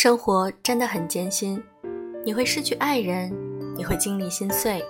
[0.00, 1.60] 生活真的很艰辛，
[2.24, 3.32] 你会失去爱人，
[3.76, 4.80] 你会经历心碎，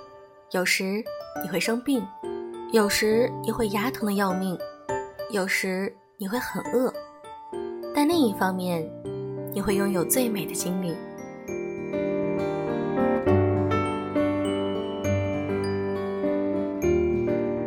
[0.50, 1.03] 有时
[1.42, 2.06] 你会生病，
[2.72, 4.54] 有时你会牙疼的要命，
[5.30, 6.92] 有时你会很饿，
[7.94, 8.87] 但另一方面，
[9.54, 10.94] 你会拥有最美的经历。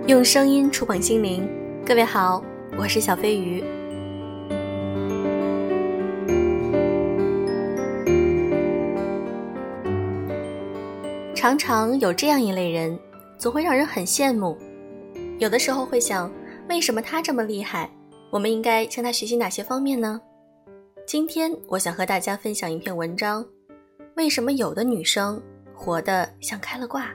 [0.05, 1.49] 用声音触碰心灵，
[1.84, 2.44] 各位好，
[2.77, 3.63] 我是小飞鱼。
[11.41, 12.95] 常常有这样一类人，
[13.36, 14.55] 总会让人很羡慕。
[15.40, 16.32] 有的时候会想，
[16.70, 17.90] 为什么他这么厉害？
[18.30, 20.22] 我们应该向他学习哪些方面呢？
[21.04, 23.44] 今天我想和大家分享一篇文章：
[24.18, 25.41] 为什么有的女生
[25.73, 27.08] 活得像开了挂？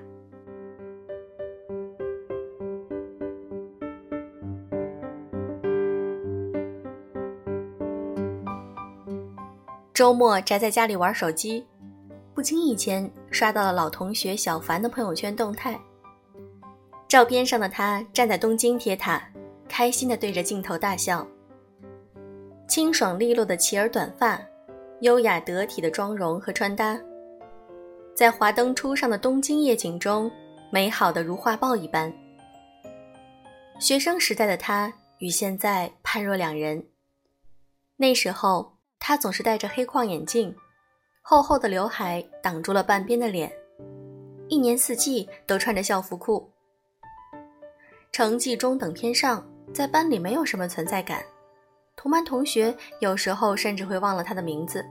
[9.94, 11.64] 周末宅在家里玩手机。
[12.34, 15.78] 不经意间刷到了老同学小凡的朋友圈动态，
[17.06, 19.22] 照片上的他站在东京铁塔，
[19.68, 21.26] 开心地对着镜头大笑。
[22.66, 24.40] 清爽利落的齐耳短发，
[25.02, 26.98] 优雅得体的妆容和穿搭，
[28.14, 30.30] 在华灯初上的东京夜景中，
[30.72, 32.10] 美好的如画报一般。
[33.78, 36.86] 学生时代的他与现在判若两人，
[37.96, 40.56] 那时候他总是戴着黑框眼镜。
[41.28, 43.50] 厚厚的刘海挡住了半边的脸，
[44.46, 46.48] 一年四季都穿着校服裤。
[48.12, 51.24] 成绩中等偏上，在班里没有什么存在感，
[51.96, 54.86] 同班同学有时候甚至会忘了他的名字。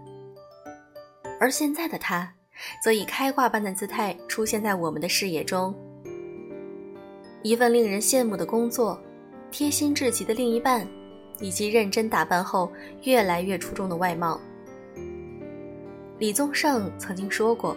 [1.39, 2.29] 而现在的他，
[2.83, 5.73] 则以开挂般的姿态出现在我们的视野中。
[7.43, 9.01] 一份令人羡慕的工作，
[9.51, 10.85] 贴心至极的另一半，
[11.39, 12.69] 以及认真打扮后
[13.03, 14.37] 越来越出众的外貌。
[16.17, 17.75] 李宗盛曾经说过：“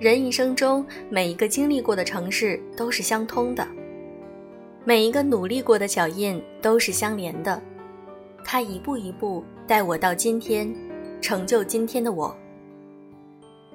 [0.00, 3.64] 人一生中每一个经历过的城市都是相通的，
[4.84, 7.62] 每一个努力过的脚印都是相连的。
[8.44, 10.74] 他一步一步带我到今天，
[11.20, 12.36] 成就今天的我。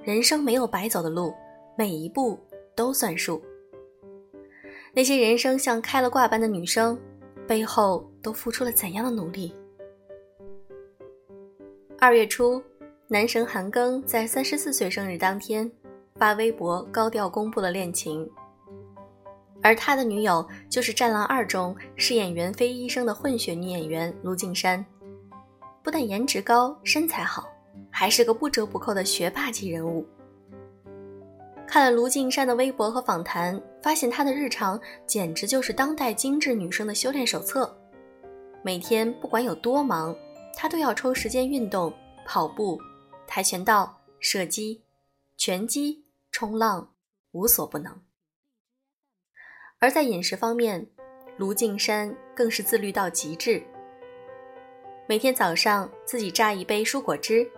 [0.03, 1.33] 人生没有白走的路，
[1.77, 2.37] 每一步
[2.75, 3.41] 都算数。
[4.93, 6.99] 那些人生像开了挂般的女生，
[7.47, 9.55] 背后都付出了怎样的努力？”
[11.97, 12.61] 二月初。
[13.13, 15.71] 男神韩庚在三十四岁生日当天
[16.15, 18.27] 发微博高调公布了恋情，
[19.61, 24.83] 而他的女友就是《战狼二》中饰演袁飞医生的混血女演员卢靖姗。
[25.83, 27.47] 不但颜值高、身材好，
[27.91, 30.03] 还是个不折不扣的学霸级人物。
[31.67, 37.71] 看了卢靖姗的微博和访谈，发现她的日常简直就是当代精致女生的修炼手册。
[38.63, 40.15] 每天不管有多忙，
[40.55, 41.93] 她都要抽时间运动、
[42.25, 42.75] 跑步。
[43.27, 44.83] 跆拳道、射击、
[45.37, 46.93] 拳击、冲浪，
[47.31, 48.01] 无所不能。
[49.79, 50.87] 而在饮食方面，
[51.37, 53.63] 卢靖姗更是自律到极致。
[55.07, 57.49] 每天早上自己榨一杯蔬果汁，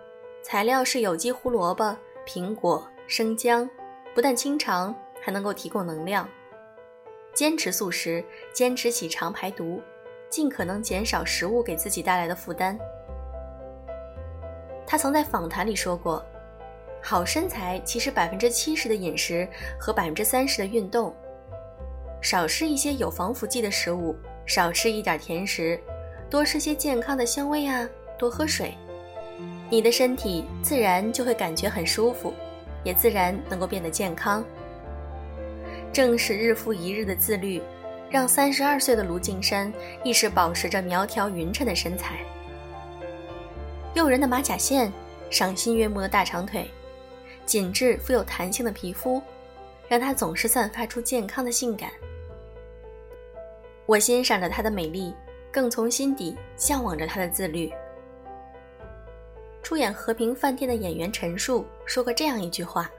[0.42, 1.96] 材料是有机胡萝卜、
[2.26, 3.70] 苹果、生姜，
[4.16, 6.28] 不但清肠，还能够提供能量。
[7.36, 9.82] 坚持素食，坚持起肠排毒，
[10.30, 12.80] 尽可能减少食物给自己带来的负担。
[14.88, 16.23] 他曾在访谈里说过
[17.01, 19.47] ：“好身材其实百分之七十的饮食
[19.79, 21.13] 和百分之三十的运动，
[22.22, 24.16] 少吃一些有防腐剂的食物，
[24.46, 25.79] 少吃一点甜食，
[26.29, 27.88] 多吃些健康的香味啊，
[28.18, 28.75] 多喝水，
[29.69, 32.34] 你的身体自然就会感觉很舒服，
[32.84, 34.44] 也自然能够变得健康。”
[35.91, 37.62] 正是日复一日的自律，
[38.09, 39.73] 让三十二岁的卢靖姗
[40.03, 42.17] 一直保持着苗条匀称的身材。
[43.96, 44.92] 诱人的马甲线，
[45.30, 46.70] 赏心悦目的大长腿，
[47.46, 49.22] 紧致富有弹性的皮肤，
[49.88, 51.90] 让她总是散发出健康的性感。
[53.86, 55.16] 我欣赏着她的美丽，
[55.50, 57.72] 更从心底向往着她的自律。
[59.64, 62.91] 出演《和平饭店》的演员陈数说过这样一句话：“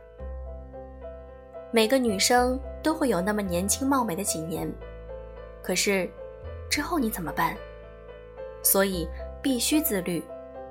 [1.70, 4.66] 每个女生都会有那么年轻貌美的几年，
[5.62, 6.08] 可是
[6.70, 7.54] 之后你怎么办？
[8.62, 9.06] 所以
[9.42, 10.24] 必须自律。”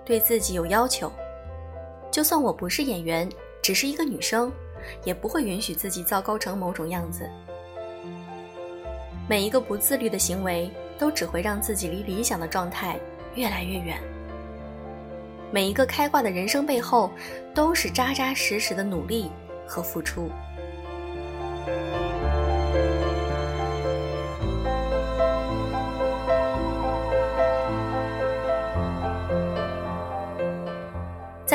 [0.05, 1.11] 对自己有要求，
[2.11, 3.27] 就算我不是演员，
[3.61, 4.51] 只是一个女生，
[5.03, 7.27] 也不会允许自己糟糕成某种样子。
[9.27, 10.69] 每一个不自律的行为，
[10.99, 12.99] 都只会让自己离理想的状态
[13.33, 13.97] 越来越远。
[15.51, 17.09] 每一个开挂的人生背后，
[17.53, 19.31] 都是扎扎实实的努力
[19.65, 20.29] 和付出。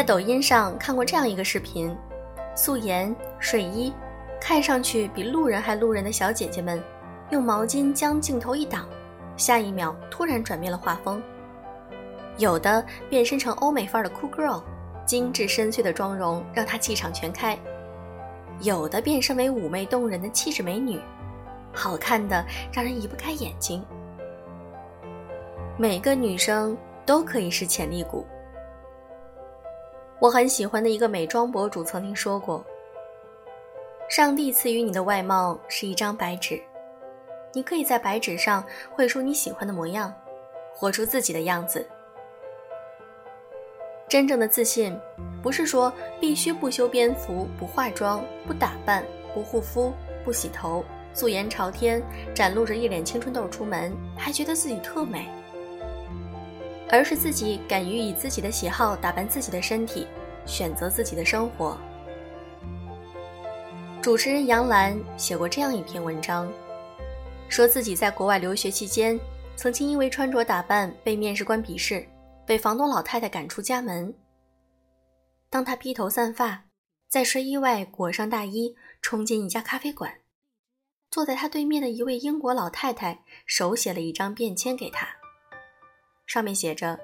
[0.00, 1.94] 在抖音上看过这样一个视频：
[2.56, 3.92] 素颜睡衣，
[4.40, 6.82] 看上去比路人还路人的小姐姐们，
[7.28, 8.88] 用毛巾将镜头一挡，
[9.36, 11.22] 下一秒突然转变了画风。
[12.38, 14.62] 有的变身成欧美范儿的酷 girl，
[15.04, 17.54] 精致深邃的妆容让她气场全开；
[18.62, 20.98] 有的变身为妩媚动人的气质美女，
[21.74, 22.42] 好看的
[22.72, 23.84] 让人移不开眼睛。
[25.76, 26.74] 每个女生
[27.04, 28.24] 都可以是潜力股。
[30.20, 32.62] 我很喜欢的一个美妆博主曾经说过
[34.06, 36.60] ：“上帝赐予你的外貌是一张白纸，
[37.54, 38.62] 你可以在白纸上
[38.92, 40.12] 绘出你喜欢的模样，
[40.74, 41.88] 活出自己的样子。
[44.08, 44.94] 真正的自信，
[45.42, 45.90] 不是说
[46.20, 49.02] 必须不修边幅、不化妆、不打扮、
[49.32, 49.90] 不护肤、
[50.22, 50.84] 不洗头，
[51.14, 52.02] 素颜朝天，
[52.34, 55.30] 展露着一脸青春痘出门，还觉得自己特美。”
[56.90, 60.06] 而是自己敢于以自己的喜好打扮自己的身体，
[60.44, 61.78] 选择自己的生活。
[64.02, 66.50] 主持人杨澜写过这样一篇文章，
[67.48, 69.18] 说自己在国外留学期间，
[69.56, 72.04] 曾经因为穿着打扮被面试官鄙视，
[72.44, 74.12] 被房东老太太赶出家门。
[75.48, 76.64] 当他披头散发，
[77.08, 80.12] 在睡衣外裹上大衣，冲进一家咖啡馆，
[81.10, 85.19] 坐在他对面的一位英国老太太手写了一张便签给他。
[86.30, 86.96] 上面写着：“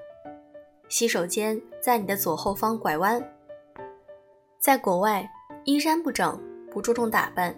[0.87, 3.21] 洗手间在你的左后方拐弯。”
[4.57, 5.29] 在国外，
[5.65, 6.41] 衣衫不整、
[6.71, 7.53] 不注重打扮，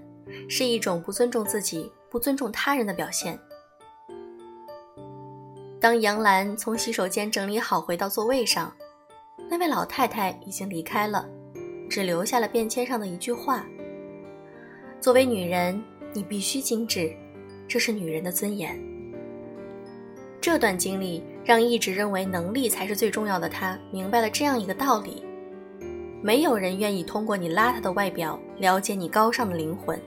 [0.50, 3.40] 是一种不尊重自己、不尊重他人的表现。
[5.80, 8.76] 当杨澜从洗手间整理好回到座位上，
[9.48, 11.30] 那位老太太已经离开了，
[11.88, 13.64] 只留下了便签上的一句话
[15.00, 15.80] ：“作为女人，
[16.14, 17.16] 你必须精致，
[17.68, 18.76] 这是女人的尊严。”
[20.42, 25.24] 这段经历让一直认为能力才是最重要的他明白了这样一个道理：
[26.22, 30.00] 没有人愿意通过你邋遢的外表了解你高尚的灵魂。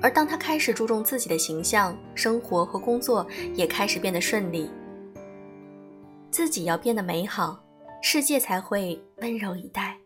[0.00, 4.70] 而当他开始注重自己的形象，生活和工作也开始变得顺利。
[6.30, 7.58] 自己要变得美好，
[8.02, 9.96] 世界才会温柔以待。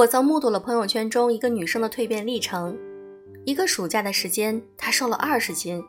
[0.00, 2.74] 我曾目睹了朋友圈中一个女生的蜕变历程。
[3.44, 5.84] 一个暑假的时间，她瘦了二十斤，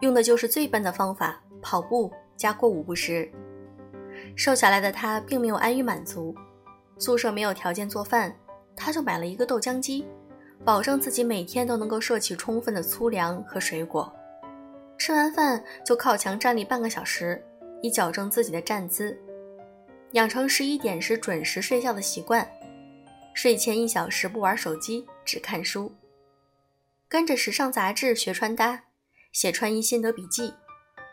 [0.00, 3.30] 用的就是最笨的方法——跑步加过午不食。
[4.34, 6.34] 瘦下来的她并没有安于满足，
[6.96, 8.34] 宿舍没有条件做饭，
[8.74, 10.06] 她就买了一个豆浆机，
[10.64, 14.10] 保证自己每天都能够摄取充分的粗粮和水果。
[14.96, 17.44] 吃完饭就靠墙站立半个小时，
[17.82, 19.14] 以矫正自己的站姿，
[20.12, 22.50] 养成十一点时准时睡觉的习惯。
[23.34, 25.92] 睡前一小时不玩手机，只看书。
[27.08, 28.84] 跟着时尚杂志学穿搭，
[29.32, 30.52] 写穿衣心得笔记，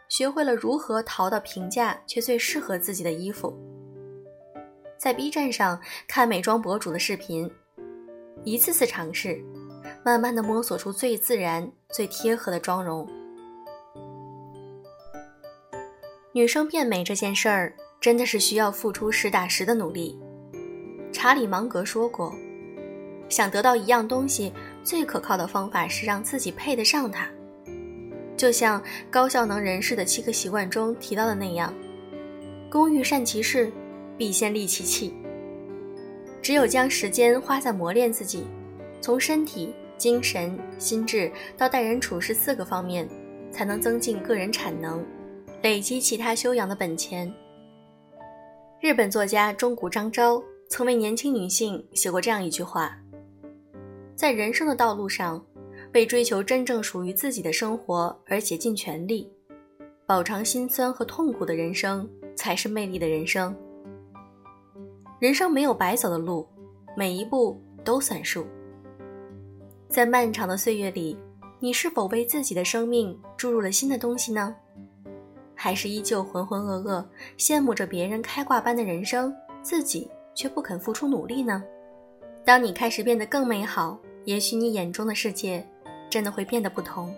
[0.10, 3.58] 学会了如何淘到平价却最适合自己的衣服。
[4.98, 7.50] 在 B 站上看美妆博主的视频，
[8.44, 9.42] 一次次尝试，
[10.04, 13.08] 慢慢的摸索出最自然、最贴合的妆容。
[16.34, 20.20] 女生变美这件事儿，真的是需要付出实打实的努力。
[21.18, 22.32] 查理芒格说过
[23.28, 27.28] ：“想得到一样东西，最可靠的方法是让自己配得上它。”
[28.38, 31.74] 就像高效能人士的七个习惯中提到的那样
[32.70, 33.72] ：“工欲善其事，
[34.16, 35.12] 必先利其器。”
[36.40, 38.46] 只有将时间花在磨练自己，
[39.02, 43.10] 从身体、精神、心智到待人处事四个方面，
[43.52, 45.04] 才能增进个人产能，
[45.64, 47.34] 累积其他修养的本钱。
[48.80, 50.40] 日本作家中谷章昭。
[50.70, 52.98] 曾为年轻女性写过这样一句话：
[54.16, 55.44] 在人生的道路上，
[55.94, 59.32] 为追求真正属于自己的生活而竭尽全力，
[60.06, 63.56] 饱尝辛酸和痛苦的人生才是魅力的人生。
[65.20, 66.46] 人生没有白走的路，
[66.96, 68.46] 每一步都算数。
[69.88, 71.18] 在漫长的岁月里，
[71.60, 74.54] 你是否为自己的生命注入了新的东西呢？
[75.56, 77.06] 还是依旧浑浑噩噩，
[77.38, 79.34] 羡慕着别人开挂般的人生，
[79.64, 80.08] 自己？
[80.38, 81.64] 却不肯付出努力呢？
[82.46, 85.68] 当你开始变得更美好，也许你眼中的世界
[86.12, 87.12] 真的会变得不同。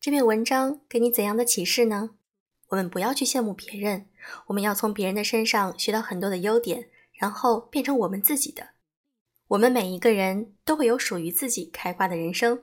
[0.00, 2.10] 这篇文章给你怎样的启示呢？
[2.68, 4.06] 我们不要去羡慕别人，
[4.46, 8.68] 我们要从别人的身上学到很多的优点，然后变成我们自己的。
[9.48, 12.62] 我们每一个人都会有属于自己开挂的人生。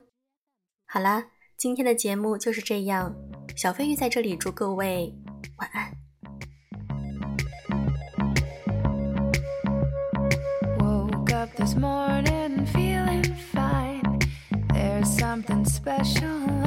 [0.86, 1.32] 好啦。
[1.58, 3.12] 今天的节目就是这样，
[3.56, 5.12] 小飞鱼在这里祝各位
[5.56, 5.92] 晚安。
[11.56, 14.20] This morning, feeling fine.
[14.72, 16.57] There's something special.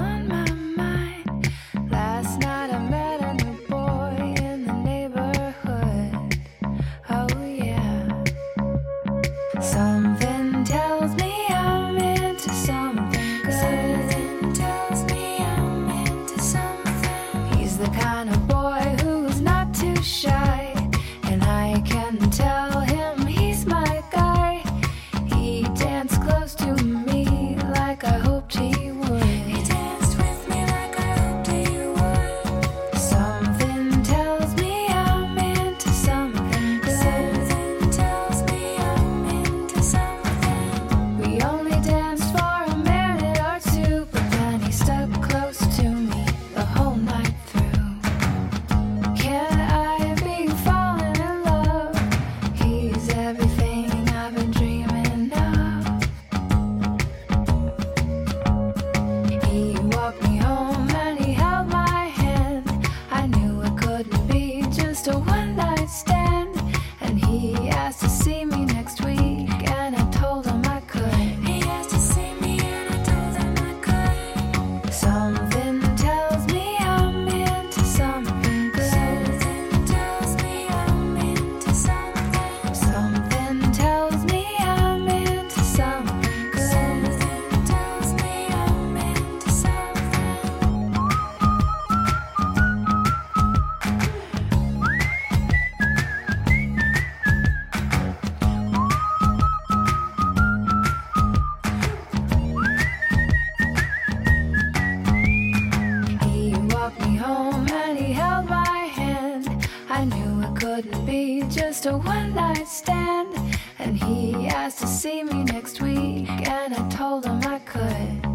[110.81, 113.57] could be just a one night stand.
[113.79, 118.30] And he asked to see me next week, and I told him I could.